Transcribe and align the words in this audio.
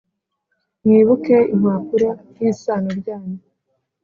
Mwibuke 0.83 1.37
impumuro 1.53 2.09
y`isano 2.37 2.89
ryanyu 2.99 3.39